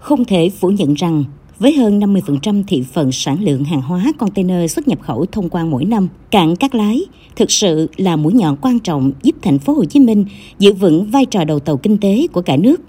[0.00, 1.24] Không thể phủ nhận rằng
[1.58, 5.70] với hơn 50% thị phần sản lượng hàng hóa container xuất nhập khẩu thông quan
[5.70, 7.00] mỗi năm, cảng Cát Lái
[7.36, 10.24] thực sự là mũi nhọn quan trọng giúp thành phố Hồ Chí Minh
[10.58, 12.80] giữ vững vai trò đầu tàu kinh tế của cả nước.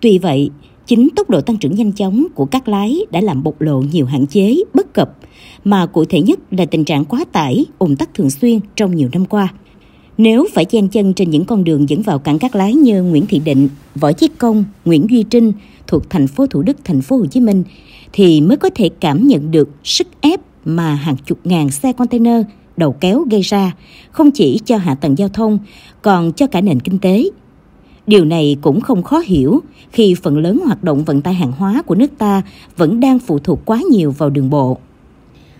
[0.00, 0.50] Tuy vậy,
[0.86, 4.06] chính tốc độ tăng trưởng nhanh chóng của Cát Lái đã làm bộc lộ nhiều
[4.06, 5.16] hạn chế, bất cập,
[5.64, 9.08] mà cụ thể nhất là tình trạng quá tải, ủng tắc thường xuyên trong nhiều
[9.12, 9.48] năm qua.
[10.18, 13.26] Nếu phải chen chân trên những con đường dẫn vào cảng Cát Lái như Nguyễn
[13.26, 15.52] Thị Định, Võ Chí Công, Nguyễn Duy Trinh
[15.86, 17.64] thuộc thành phố Thủ Đức, thành phố Hồ Chí Minh
[18.12, 22.42] thì mới có thể cảm nhận được sức ép mà hàng chục ngàn xe container
[22.76, 23.74] đầu kéo gây ra,
[24.10, 25.58] không chỉ cho hạ tầng giao thông,
[26.02, 27.24] còn cho cả nền kinh tế.
[28.06, 29.60] Điều này cũng không khó hiểu
[29.92, 32.42] khi phần lớn hoạt động vận tải hàng hóa của nước ta
[32.76, 34.78] vẫn đang phụ thuộc quá nhiều vào đường bộ.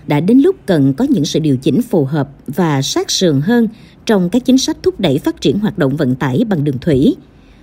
[0.09, 3.69] Đã đến lúc cần có những sự điều chỉnh phù hợp và sát sườn hơn
[4.07, 7.17] trong các chính sách thúc đẩy phát triển hoạt động vận tải bằng đường thủy,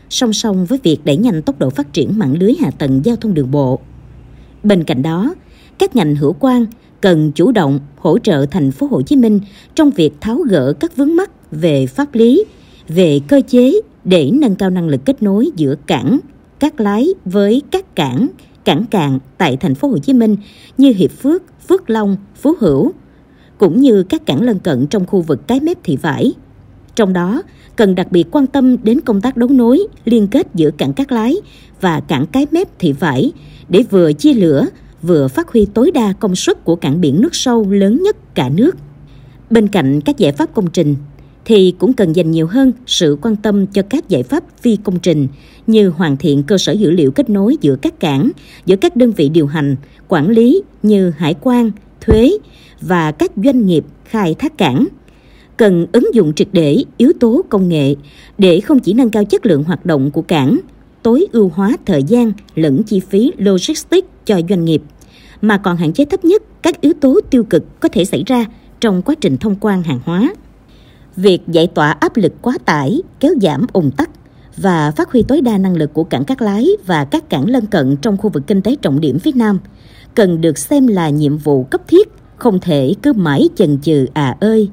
[0.10, 3.16] song song với việc đẩy nhanh tốc độ phát triển mạng lưới hạ tầng giao
[3.16, 3.80] thông đường bộ.
[4.64, 5.36] Bên cạnh đó,
[5.80, 6.66] các ngành hữu quan
[7.02, 9.40] cần chủ động hỗ trợ thành phố Hồ Chí Minh
[9.76, 12.46] trong việc tháo gỡ các vướng mắc về pháp lý,
[12.88, 16.20] về cơ chế để nâng cao năng lực kết nối giữa cảng,
[16.60, 18.28] các lái với các cảng,
[18.66, 20.36] cảng cạn tại thành phố Hồ Chí Minh
[20.78, 22.92] như Hiệp Phước, Phước Long, Phú Hữu,
[23.58, 26.34] cũng như các cảng lân cận trong khu vực cái mép thị vải.
[26.96, 27.42] Trong đó,
[27.76, 31.12] cần đặc biệt quan tâm đến công tác đấu nối, liên kết giữa cảng Cát
[31.12, 31.36] Lái
[31.82, 33.32] và cảng Cái Mép Thị Vải
[33.70, 34.66] để vừa chia lửa,
[35.02, 38.50] vừa phát huy tối đa công suất của cảng biển nước sâu lớn nhất cả
[38.50, 38.76] nước.
[39.50, 40.96] Bên cạnh các giải pháp công trình,
[41.46, 45.00] thì cũng cần dành nhiều hơn sự quan tâm cho các giải pháp phi công
[45.00, 45.28] trình
[45.68, 48.32] như hoàn thiện cơ sở dữ liệu kết nối giữa các cảng,
[48.66, 49.76] giữa các đơn vị điều hành,
[50.08, 51.72] quản lý như hải quan,
[52.02, 52.32] thuế
[52.82, 54.88] và các doanh nghiệp khai thác cảng
[55.58, 57.96] cần ứng dụng triệt để yếu tố công nghệ
[58.38, 60.60] để không chỉ nâng cao chất lượng hoạt động của cảng,
[61.04, 64.82] tối ưu hóa thời gian lẫn chi phí logistics cho doanh nghiệp,
[65.42, 68.46] mà còn hạn chế thấp nhất các yếu tố tiêu cực có thể xảy ra
[68.82, 70.34] trong quá trình thông quan hàng hóa.
[71.16, 74.10] Việc giải tỏa áp lực quá tải, kéo giảm ủng tắc
[74.58, 77.66] và phát huy tối đa năng lực của cảng Cát Lái và các cảng lân
[77.66, 79.60] cận trong khu vực kinh tế trọng điểm phía Nam
[80.16, 84.38] cần được xem là nhiệm vụ cấp thiết, không thể cứ mãi chần chừ à
[84.40, 84.70] ơi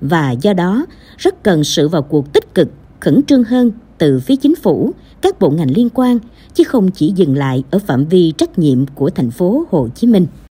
[0.00, 0.86] và do đó
[1.18, 2.68] rất cần sự vào cuộc tích cực,
[3.00, 4.90] khẩn trương hơn từ phía chính phủ,
[5.22, 6.18] các bộ ngành liên quan
[6.54, 10.06] chứ không chỉ dừng lại ở phạm vi trách nhiệm của thành phố Hồ Chí
[10.06, 10.26] Minh.